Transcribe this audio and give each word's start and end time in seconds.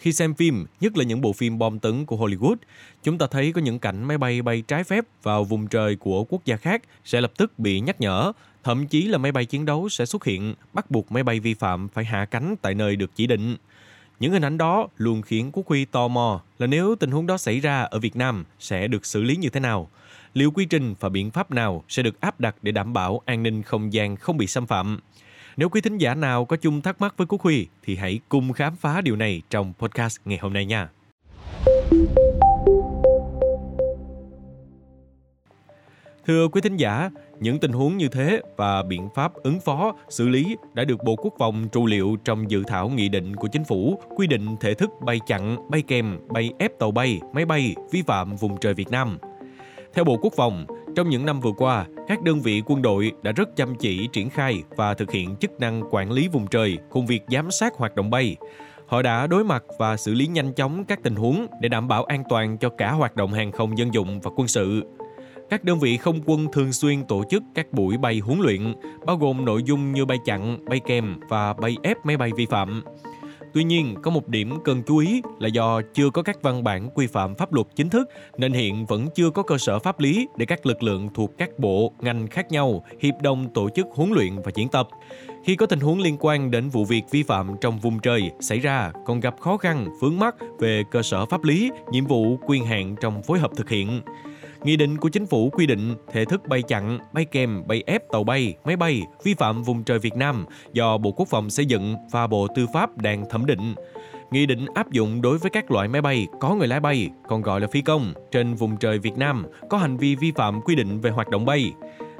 Khi 0.00 0.12
xem 0.12 0.34
phim, 0.34 0.66
nhất 0.80 0.96
là 0.96 1.04
những 1.04 1.20
bộ 1.20 1.32
phim 1.32 1.58
bom 1.58 1.78
tấn 1.78 2.06
của 2.06 2.16
Hollywood, 2.16 2.56
chúng 3.02 3.18
ta 3.18 3.26
thấy 3.26 3.52
có 3.52 3.60
những 3.60 3.78
cảnh 3.78 4.04
máy 4.04 4.18
bay 4.18 4.42
bay 4.42 4.62
trái 4.68 4.84
phép 4.84 5.04
vào 5.22 5.44
vùng 5.44 5.66
trời 5.66 5.96
của 5.96 6.24
quốc 6.24 6.44
gia 6.44 6.56
khác 6.56 6.82
sẽ 7.04 7.20
lập 7.20 7.32
tức 7.36 7.58
bị 7.58 7.80
nhắc 7.80 8.00
nhở, 8.00 8.32
thậm 8.64 8.86
chí 8.86 9.02
là 9.02 9.18
máy 9.18 9.32
bay 9.32 9.44
chiến 9.44 9.64
đấu 9.64 9.88
sẽ 9.88 10.06
xuất 10.06 10.24
hiện 10.24 10.54
bắt 10.72 10.90
buộc 10.90 11.12
máy 11.12 11.22
bay 11.22 11.40
vi 11.40 11.54
phạm 11.54 11.88
phải 11.88 12.04
hạ 12.04 12.24
cánh 12.24 12.54
tại 12.62 12.74
nơi 12.74 12.96
được 12.96 13.10
chỉ 13.14 13.26
định. 13.26 13.56
Những 14.20 14.32
hình 14.32 14.44
ảnh 14.44 14.58
đó 14.58 14.88
luôn 14.96 15.22
khiến 15.22 15.50
quốc 15.52 15.66
huy 15.66 15.84
tò 15.84 16.08
mò 16.08 16.40
là 16.58 16.66
nếu 16.66 16.94
tình 16.94 17.10
huống 17.10 17.26
đó 17.26 17.38
xảy 17.38 17.60
ra 17.60 17.82
ở 17.82 17.98
Việt 17.98 18.16
Nam 18.16 18.44
sẽ 18.58 18.88
được 18.88 19.06
xử 19.06 19.22
lý 19.22 19.36
như 19.36 19.48
thế 19.48 19.60
nào. 19.60 19.90
Liệu 20.34 20.50
quy 20.50 20.64
trình 20.64 20.94
và 21.00 21.08
biện 21.08 21.30
pháp 21.30 21.50
nào 21.50 21.84
sẽ 21.88 22.02
được 22.02 22.20
áp 22.20 22.40
đặt 22.40 22.56
để 22.62 22.72
đảm 22.72 22.92
bảo 22.92 23.20
an 23.24 23.42
ninh 23.42 23.62
không 23.62 23.92
gian 23.92 24.16
không 24.16 24.36
bị 24.36 24.46
xâm 24.46 24.66
phạm? 24.66 25.00
Nếu 25.60 25.68
quý 25.68 25.80
thính 25.80 25.98
giả 25.98 26.14
nào 26.14 26.44
có 26.44 26.56
chung 26.56 26.80
thắc 26.80 27.00
mắc 27.00 27.14
với 27.16 27.26
Quốc 27.26 27.42
Huy 27.42 27.66
thì 27.82 27.96
hãy 27.96 28.20
cùng 28.28 28.52
khám 28.52 28.76
phá 28.76 29.00
điều 29.00 29.16
này 29.16 29.42
trong 29.50 29.72
podcast 29.78 30.18
ngày 30.24 30.38
hôm 30.42 30.52
nay 30.52 30.64
nha. 30.64 30.88
Thưa 36.26 36.48
quý 36.48 36.60
thính 36.60 36.76
giả, 36.76 37.10
những 37.40 37.60
tình 37.60 37.72
huống 37.72 37.96
như 37.96 38.08
thế 38.08 38.40
và 38.56 38.82
biện 38.82 39.08
pháp 39.14 39.34
ứng 39.34 39.60
phó, 39.60 39.94
xử 40.08 40.28
lý 40.28 40.56
đã 40.74 40.84
được 40.84 41.04
Bộ 41.04 41.16
Quốc 41.16 41.34
phòng 41.38 41.68
trụ 41.72 41.86
liệu 41.86 42.16
trong 42.24 42.50
dự 42.50 42.62
thảo 42.66 42.88
nghị 42.88 43.08
định 43.08 43.36
của 43.36 43.48
chính 43.52 43.64
phủ 43.64 44.00
quy 44.16 44.26
định 44.26 44.56
thể 44.60 44.74
thức 44.74 44.90
bay 45.04 45.20
chặn, 45.26 45.70
bay 45.70 45.82
kèm, 45.82 46.18
bay 46.28 46.52
ép 46.58 46.78
tàu 46.78 46.90
bay, 46.90 47.20
máy 47.32 47.44
bay 47.44 47.74
vi 47.92 48.02
phạm 48.02 48.36
vùng 48.36 48.56
trời 48.60 48.74
Việt 48.74 48.90
Nam. 48.90 49.18
Theo 49.94 50.04
Bộ 50.04 50.18
Quốc 50.22 50.32
phòng, 50.36 50.66
trong 50.96 51.08
những 51.08 51.26
năm 51.26 51.40
vừa 51.40 51.52
qua, 51.52 51.86
các 52.08 52.22
đơn 52.22 52.40
vị 52.40 52.62
quân 52.66 52.82
đội 52.82 53.12
đã 53.22 53.32
rất 53.32 53.56
chăm 53.56 53.74
chỉ 53.74 54.08
triển 54.12 54.30
khai 54.30 54.62
và 54.76 54.94
thực 54.94 55.10
hiện 55.10 55.36
chức 55.36 55.60
năng 55.60 55.82
quản 55.90 56.12
lý 56.12 56.28
vùng 56.28 56.46
trời 56.46 56.78
cùng 56.90 57.06
việc 57.06 57.22
giám 57.28 57.50
sát 57.50 57.74
hoạt 57.76 57.94
động 57.94 58.10
bay. 58.10 58.36
Họ 58.86 59.02
đã 59.02 59.26
đối 59.26 59.44
mặt 59.44 59.64
và 59.78 59.96
xử 59.96 60.14
lý 60.14 60.26
nhanh 60.26 60.52
chóng 60.52 60.84
các 60.84 61.02
tình 61.02 61.14
huống 61.14 61.46
để 61.60 61.68
đảm 61.68 61.88
bảo 61.88 62.04
an 62.04 62.22
toàn 62.28 62.58
cho 62.58 62.68
cả 62.68 62.92
hoạt 62.92 63.16
động 63.16 63.32
hàng 63.32 63.52
không 63.52 63.78
dân 63.78 63.94
dụng 63.94 64.20
và 64.20 64.30
quân 64.36 64.48
sự. 64.48 64.82
Các 65.50 65.64
đơn 65.64 65.78
vị 65.78 65.96
không 65.96 66.20
quân 66.26 66.46
thường 66.52 66.72
xuyên 66.72 67.04
tổ 67.04 67.24
chức 67.30 67.42
các 67.54 67.72
buổi 67.72 67.96
bay 67.96 68.18
huấn 68.18 68.40
luyện, 68.40 68.74
bao 69.06 69.16
gồm 69.16 69.44
nội 69.44 69.62
dung 69.62 69.92
như 69.92 70.04
bay 70.04 70.18
chặn, 70.24 70.64
bay 70.64 70.80
kèm 70.86 71.16
và 71.28 71.52
bay 71.52 71.76
ép 71.82 71.96
máy 72.04 72.16
bay 72.16 72.30
vi 72.36 72.46
phạm. 72.46 72.82
Tuy 73.54 73.64
nhiên, 73.64 73.94
có 74.02 74.10
một 74.10 74.28
điểm 74.28 74.58
cần 74.64 74.82
chú 74.86 74.98
ý 74.98 75.22
là 75.38 75.48
do 75.48 75.80
chưa 75.94 76.10
có 76.10 76.22
các 76.22 76.42
văn 76.42 76.64
bản 76.64 76.90
quy 76.94 77.06
phạm 77.06 77.34
pháp 77.34 77.52
luật 77.52 77.66
chính 77.76 77.88
thức 77.88 78.08
nên 78.38 78.52
hiện 78.52 78.86
vẫn 78.86 79.06
chưa 79.14 79.30
có 79.30 79.42
cơ 79.42 79.58
sở 79.58 79.78
pháp 79.78 80.00
lý 80.00 80.28
để 80.36 80.46
các 80.46 80.66
lực 80.66 80.82
lượng 80.82 81.08
thuộc 81.14 81.38
các 81.38 81.58
bộ, 81.58 81.92
ngành 82.00 82.26
khác 82.26 82.52
nhau 82.52 82.84
hiệp 83.00 83.14
đồng 83.22 83.48
tổ 83.54 83.68
chức 83.74 83.86
huấn 83.94 84.10
luyện 84.12 84.36
và 84.44 84.52
diễn 84.54 84.68
tập. 84.68 84.88
Khi 85.44 85.56
có 85.56 85.66
tình 85.66 85.80
huống 85.80 86.00
liên 86.00 86.16
quan 86.20 86.50
đến 86.50 86.68
vụ 86.68 86.84
việc 86.84 87.02
vi 87.10 87.22
phạm 87.22 87.50
trong 87.60 87.78
vùng 87.78 87.98
trời 87.98 88.30
xảy 88.40 88.58
ra 88.58 88.92
còn 89.06 89.20
gặp 89.20 89.34
khó 89.40 89.56
khăn, 89.56 89.86
vướng 90.00 90.18
mắc 90.18 90.34
về 90.58 90.82
cơ 90.90 91.02
sở 91.02 91.26
pháp 91.26 91.44
lý, 91.44 91.70
nhiệm 91.90 92.06
vụ, 92.06 92.38
quyền 92.46 92.64
hạn 92.64 92.96
trong 93.00 93.22
phối 93.22 93.38
hợp 93.38 93.50
thực 93.56 93.68
hiện. 93.68 94.00
Nghị 94.64 94.76
định 94.76 94.96
của 94.96 95.08
chính 95.08 95.26
phủ 95.26 95.50
quy 95.50 95.66
định 95.66 95.94
thể 96.12 96.24
thức 96.24 96.48
bay 96.48 96.62
chặn, 96.62 96.98
bay 97.12 97.24
kèm, 97.24 97.62
bay 97.66 97.82
ép 97.86 98.02
tàu 98.12 98.24
bay, 98.24 98.54
máy 98.64 98.76
bay 98.76 99.02
vi 99.24 99.34
phạm 99.34 99.62
vùng 99.62 99.84
trời 99.84 99.98
Việt 99.98 100.16
Nam 100.16 100.46
do 100.72 100.98
Bộ 100.98 101.12
Quốc 101.12 101.28
phòng 101.28 101.50
xây 101.50 101.66
dựng 101.66 101.96
và 102.12 102.26
Bộ 102.26 102.46
Tư 102.54 102.66
pháp 102.74 102.98
đang 102.98 103.28
thẩm 103.30 103.46
định. 103.46 103.74
Nghị 104.30 104.46
định 104.46 104.66
áp 104.74 104.90
dụng 104.90 105.22
đối 105.22 105.38
với 105.38 105.50
các 105.50 105.70
loại 105.70 105.88
máy 105.88 106.02
bay 106.02 106.26
có 106.40 106.54
người 106.54 106.68
lái 106.68 106.80
bay, 106.80 107.10
còn 107.28 107.42
gọi 107.42 107.60
là 107.60 107.66
phi 107.72 107.80
công, 107.80 108.14
trên 108.30 108.54
vùng 108.54 108.76
trời 108.76 108.98
Việt 108.98 109.16
Nam 109.16 109.46
có 109.70 109.78
hành 109.78 109.96
vi 109.96 110.14
vi 110.14 110.32
phạm 110.36 110.60
quy 110.60 110.74
định 110.74 111.00
về 111.00 111.10
hoạt 111.10 111.28
động 111.28 111.44
bay. 111.44 111.72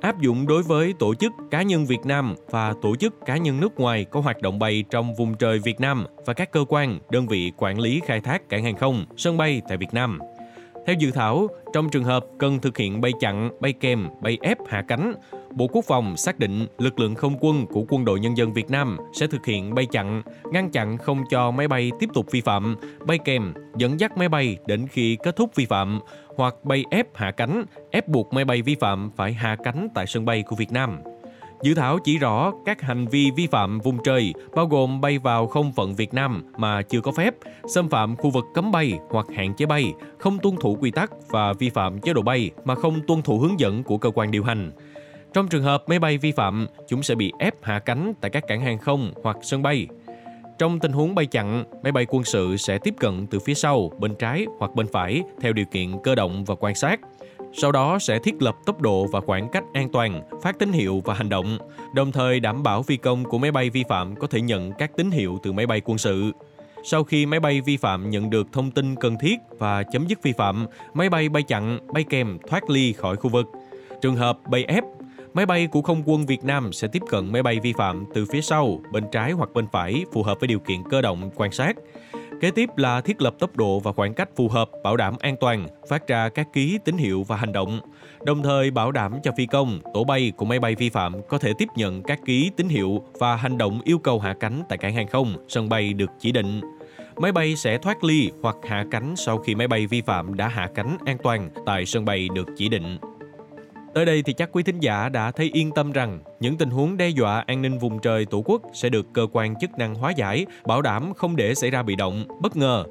Áp 0.00 0.20
dụng 0.20 0.46
đối 0.46 0.62
với 0.62 0.94
tổ 0.98 1.14
chức 1.14 1.32
cá 1.50 1.62
nhân 1.62 1.86
Việt 1.86 2.00
Nam 2.04 2.34
và 2.50 2.74
tổ 2.82 2.96
chức 2.96 3.14
cá 3.26 3.36
nhân 3.36 3.60
nước 3.60 3.80
ngoài 3.80 4.04
có 4.04 4.20
hoạt 4.20 4.42
động 4.42 4.58
bay 4.58 4.84
trong 4.90 5.14
vùng 5.14 5.34
trời 5.34 5.58
Việt 5.58 5.80
Nam 5.80 6.06
và 6.26 6.32
các 6.32 6.52
cơ 6.52 6.64
quan, 6.68 6.98
đơn 7.10 7.26
vị 7.26 7.52
quản 7.56 7.80
lý 7.80 8.00
khai 8.06 8.20
thác 8.20 8.48
cảng 8.48 8.64
hàng 8.64 8.76
không, 8.76 9.04
sân 9.16 9.36
bay 9.36 9.62
tại 9.68 9.76
Việt 9.76 9.92
Nam. 9.94 10.18
Theo 10.86 10.96
dự 10.98 11.10
thảo, 11.10 11.48
trong 11.72 11.88
trường 11.88 12.04
hợp 12.04 12.26
cần 12.38 12.58
thực 12.58 12.76
hiện 12.76 13.00
bay 13.00 13.12
chặn, 13.20 13.50
bay 13.60 13.72
kèm, 13.72 14.08
bay 14.20 14.38
ép 14.42 14.58
hạ 14.68 14.82
cánh, 14.88 15.14
Bộ 15.50 15.66
Quốc 15.72 15.84
phòng 15.84 16.16
xác 16.16 16.38
định 16.38 16.66
lực 16.78 17.00
lượng 17.00 17.14
không 17.14 17.36
quân 17.40 17.66
của 17.66 17.84
Quân 17.88 18.04
đội 18.04 18.20
Nhân 18.20 18.36
dân 18.36 18.52
Việt 18.52 18.70
Nam 18.70 18.96
sẽ 19.12 19.26
thực 19.26 19.46
hiện 19.46 19.74
bay 19.74 19.86
chặn, 19.86 20.22
ngăn 20.52 20.70
chặn 20.70 20.98
không 20.98 21.22
cho 21.30 21.50
máy 21.50 21.68
bay 21.68 21.90
tiếp 22.00 22.08
tục 22.14 22.26
vi 22.30 22.40
phạm, 22.40 22.76
bay 23.06 23.18
kèm, 23.24 23.54
dẫn 23.76 24.00
dắt 24.00 24.16
máy 24.16 24.28
bay 24.28 24.56
đến 24.66 24.86
khi 24.86 25.16
kết 25.22 25.36
thúc 25.36 25.50
vi 25.54 25.66
phạm, 25.66 26.00
hoặc 26.36 26.54
bay 26.64 26.84
ép 26.90 27.06
hạ 27.14 27.30
cánh, 27.30 27.64
ép 27.90 28.08
buộc 28.08 28.32
máy 28.32 28.44
bay 28.44 28.62
vi 28.62 28.74
phạm 28.74 29.10
phải 29.16 29.32
hạ 29.32 29.56
cánh 29.64 29.88
tại 29.94 30.06
sân 30.06 30.24
bay 30.24 30.42
của 30.42 30.56
Việt 30.56 30.72
Nam. 30.72 31.00
Dự 31.64 31.74
thảo 31.74 31.98
chỉ 31.98 32.18
rõ 32.18 32.52
các 32.64 32.80
hành 32.80 33.06
vi 33.06 33.30
vi 33.30 33.46
phạm 33.46 33.78
vùng 33.78 33.98
trời 34.04 34.32
bao 34.54 34.66
gồm 34.66 35.00
bay 35.00 35.18
vào 35.18 35.46
không 35.46 35.72
phận 35.72 35.94
Việt 35.94 36.14
Nam 36.14 36.42
mà 36.56 36.82
chưa 36.82 37.00
có 37.00 37.12
phép, 37.12 37.34
xâm 37.74 37.88
phạm 37.88 38.16
khu 38.16 38.30
vực 38.30 38.44
cấm 38.54 38.72
bay 38.72 38.98
hoặc 39.10 39.26
hạn 39.36 39.54
chế 39.54 39.66
bay, 39.66 39.92
không 40.18 40.38
tuân 40.38 40.56
thủ 40.60 40.76
quy 40.80 40.90
tắc 40.90 41.10
và 41.28 41.52
vi 41.52 41.70
phạm 41.70 42.00
chế 42.00 42.12
độ 42.12 42.22
bay 42.22 42.50
mà 42.64 42.74
không 42.74 43.00
tuân 43.06 43.22
thủ 43.22 43.38
hướng 43.38 43.60
dẫn 43.60 43.82
của 43.82 43.98
cơ 43.98 44.10
quan 44.14 44.30
điều 44.30 44.44
hành. 44.44 44.70
Trong 45.32 45.48
trường 45.48 45.62
hợp 45.62 45.84
máy 45.86 45.98
bay 45.98 46.18
vi 46.18 46.32
phạm, 46.32 46.66
chúng 46.88 47.02
sẽ 47.02 47.14
bị 47.14 47.32
ép 47.38 47.54
hạ 47.62 47.78
cánh 47.78 48.12
tại 48.20 48.30
các 48.30 48.44
cảng 48.48 48.60
hàng 48.60 48.78
không 48.78 49.12
hoặc 49.22 49.36
sân 49.42 49.62
bay. 49.62 49.86
Trong 50.58 50.80
tình 50.80 50.92
huống 50.92 51.14
bay 51.14 51.26
chặn, 51.26 51.64
máy 51.82 51.92
bay 51.92 52.06
quân 52.08 52.24
sự 52.24 52.56
sẽ 52.56 52.78
tiếp 52.78 52.94
cận 53.00 53.26
từ 53.26 53.38
phía 53.38 53.54
sau, 53.54 53.90
bên 53.98 54.14
trái 54.14 54.46
hoặc 54.58 54.74
bên 54.74 54.86
phải 54.92 55.22
theo 55.40 55.52
điều 55.52 55.66
kiện 55.72 55.92
cơ 56.04 56.14
động 56.14 56.44
và 56.44 56.54
quan 56.54 56.74
sát– 56.74 57.00
sau 57.56 57.72
đó 57.72 57.98
sẽ 57.98 58.18
thiết 58.18 58.42
lập 58.42 58.56
tốc 58.66 58.80
độ 58.80 59.06
và 59.06 59.20
khoảng 59.20 59.48
cách 59.48 59.64
an 59.72 59.88
toàn, 59.92 60.22
phát 60.42 60.58
tín 60.58 60.72
hiệu 60.72 61.02
và 61.04 61.14
hành 61.14 61.28
động, 61.28 61.58
đồng 61.94 62.12
thời 62.12 62.40
đảm 62.40 62.62
bảo 62.62 62.82
phi 62.82 62.96
công 62.96 63.24
của 63.24 63.38
máy 63.38 63.52
bay 63.52 63.70
vi 63.70 63.84
phạm 63.88 64.16
có 64.16 64.26
thể 64.26 64.40
nhận 64.40 64.72
các 64.78 64.96
tín 64.96 65.10
hiệu 65.10 65.38
từ 65.42 65.52
máy 65.52 65.66
bay 65.66 65.80
quân 65.84 65.98
sự. 65.98 66.32
Sau 66.84 67.04
khi 67.04 67.26
máy 67.26 67.40
bay 67.40 67.60
vi 67.60 67.76
phạm 67.76 68.10
nhận 68.10 68.30
được 68.30 68.46
thông 68.52 68.70
tin 68.70 68.96
cần 68.96 69.16
thiết 69.20 69.36
và 69.58 69.82
chấm 69.82 70.06
dứt 70.06 70.22
vi 70.22 70.32
phạm, 70.32 70.66
máy 70.94 71.08
bay 71.08 71.28
bay 71.28 71.42
chặn, 71.42 71.78
bay 71.92 72.04
kèm 72.10 72.38
thoát 72.48 72.70
ly 72.70 72.92
khỏi 72.92 73.16
khu 73.16 73.30
vực. 73.30 73.46
Trường 74.02 74.16
hợp 74.16 74.38
bay 74.50 74.64
ép, 74.64 74.84
máy 75.34 75.46
bay 75.46 75.66
của 75.66 75.82
không 75.82 76.02
quân 76.06 76.26
Việt 76.26 76.44
Nam 76.44 76.72
sẽ 76.72 76.88
tiếp 76.88 77.02
cận 77.08 77.32
máy 77.32 77.42
bay 77.42 77.60
vi 77.60 77.72
phạm 77.78 78.04
từ 78.14 78.26
phía 78.32 78.40
sau, 78.40 78.80
bên 78.92 79.04
trái 79.12 79.32
hoặc 79.32 79.48
bên 79.54 79.66
phải 79.72 80.04
phù 80.12 80.22
hợp 80.22 80.40
với 80.40 80.48
điều 80.48 80.58
kiện 80.58 80.78
cơ 80.90 81.00
động 81.00 81.30
quan 81.36 81.52
sát. 81.52 81.76
Kế 82.40 82.50
tiếp 82.50 82.70
là 82.76 83.00
thiết 83.00 83.22
lập 83.22 83.34
tốc 83.38 83.56
độ 83.56 83.80
và 83.80 83.92
khoảng 83.92 84.14
cách 84.14 84.28
phù 84.36 84.48
hợp, 84.48 84.70
bảo 84.82 84.96
đảm 84.96 85.14
an 85.20 85.36
toàn, 85.40 85.66
phát 85.88 86.08
ra 86.08 86.28
các 86.28 86.48
ký 86.52 86.78
tín 86.84 86.96
hiệu 86.96 87.22
và 87.22 87.36
hành 87.36 87.52
động, 87.52 87.80
đồng 88.24 88.42
thời 88.42 88.70
bảo 88.70 88.92
đảm 88.92 89.12
cho 89.22 89.32
phi 89.36 89.46
công, 89.46 89.80
tổ 89.94 90.04
bay 90.04 90.32
của 90.36 90.44
máy 90.44 90.60
bay 90.60 90.74
vi 90.74 90.88
phạm 90.88 91.14
có 91.28 91.38
thể 91.38 91.52
tiếp 91.58 91.68
nhận 91.76 92.02
các 92.02 92.20
ký 92.24 92.50
tín 92.56 92.68
hiệu 92.68 93.02
và 93.20 93.36
hành 93.36 93.58
động 93.58 93.80
yêu 93.84 93.98
cầu 93.98 94.18
hạ 94.18 94.34
cánh 94.40 94.62
tại 94.68 94.78
cảng 94.78 94.94
hàng 94.94 95.08
không, 95.08 95.36
sân 95.48 95.68
bay 95.68 95.92
được 95.92 96.10
chỉ 96.20 96.32
định. 96.32 96.60
Máy 97.16 97.32
bay 97.32 97.56
sẽ 97.56 97.78
thoát 97.78 98.04
ly 98.04 98.30
hoặc 98.42 98.56
hạ 98.68 98.84
cánh 98.90 99.14
sau 99.16 99.38
khi 99.38 99.54
máy 99.54 99.68
bay 99.68 99.86
vi 99.86 100.00
phạm 100.00 100.34
đã 100.34 100.48
hạ 100.48 100.68
cánh 100.74 100.98
an 101.06 101.16
toàn 101.22 101.50
tại 101.66 101.86
sân 101.86 102.04
bay 102.04 102.28
được 102.34 102.48
chỉ 102.56 102.68
định. 102.68 102.98
Tới 103.94 104.04
đây 104.04 104.22
thì 104.22 104.32
chắc 104.32 104.48
quý 104.52 104.62
thính 104.62 104.80
giả 104.80 105.08
đã 105.08 105.30
thấy 105.30 105.50
yên 105.52 105.70
tâm 105.70 105.92
rằng 105.92 106.18
những 106.40 106.56
tình 106.56 106.70
huống 106.70 106.96
đe 106.96 107.08
dọa 107.08 107.44
an 107.46 107.62
ninh 107.62 107.78
vùng 107.78 107.98
trời 107.98 108.24
Tổ 108.24 108.42
quốc 108.44 108.62
sẽ 108.72 108.88
được 108.88 109.06
cơ 109.12 109.26
quan 109.32 109.54
chức 109.60 109.70
năng 109.78 109.94
hóa 109.94 110.12
giải, 110.16 110.46
bảo 110.66 110.82
đảm 110.82 111.14
không 111.14 111.36
để 111.36 111.54
xảy 111.54 111.70
ra 111.70 111.82
bị 111.82 111.96
động, 111.96 112.24
bất 112.40 112.56
ngờ. 112.56 112.84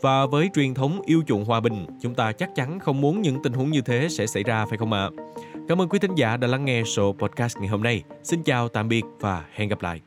Và 0.00 0.26
với 0.26 0.50
truyền 0.54 0.74
thống 0.74 1.00
yêu 1.06 1.22
chuộng 1.26 1.44
hòa 1.44 1.60
bình, 1.60 1.86
chúng 2.02 2.14
ta 2.14 2.32
chắc 2.32 2.50
chắn 2.54 2.80
không 2.80 3.00
muốn 3.00 3.22
những 3.22 3.42
tình 3.42 3.52
huống 3.52 3.70
như 3.70 3.80
thế 3.80 4.06
sẽ 4.10 4.26
xảy 4.26 4.42
ra 4.42 4.66
phải 4.66 4.78
không 4.78 4.92
ạ? 4.92 5.10
Cảm 5.68 5.80
ơn 5.80 5.88
quý 5.88 5.98
thính 5.98 6.14
giả 6.14 6.36
đã 6.36 6.48
lắng 6.48 6.64
nghe 6.64 6.82
số 6.84 7.12
podcast 7.18 7.58
ngày 7.58 7.68
hôm 7.68 7.82
nay. 7.82 8.02
Xin 8.22 8.42
chào, 8.42 8.68
tạm 8.68 8.88
biệt 8.88 9.04
và 9.20 9.44
hẹn 9.54 9.68
gặp 9.68 9.82
lại. 9.82 10.00